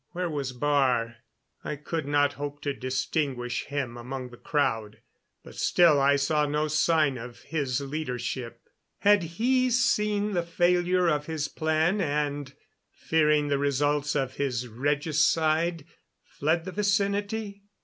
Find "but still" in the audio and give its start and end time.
5.43-6.01